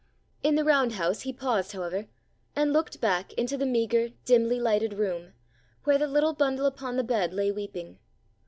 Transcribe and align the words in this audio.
In 0.41 0.55
the 0.55 0.63
round 0.63 0.93
house 0.93 1.21
he 1.21 1.31
paused 1.31 1.73
however, 1.73 2.07
and 2.55 2.73
looked 2.73 2.99
back 2.99 3.33
into 3.33 3.55
the 3.55 3.67
meagre, 3.67 4.09
dimly 4.25 4.59
lighted 4.59 4.93
room, 4.93 5.33
where 5.83 5.99
the 5.99 6.07
little 6.07 6.33
bundle 6.33 6.65
upon 6.65 6.97
the 6.97 7.03
bed 7.03 7.31
lay 7.33 7.51
weeping. 7.51 7.99